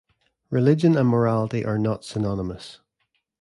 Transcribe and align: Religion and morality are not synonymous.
Religion 0.49 0.97
and 0.97 1.07
morality 1.07 1.63
are 1.63 1.77
not 1.77 2.03
synonymous. 2.03 2.79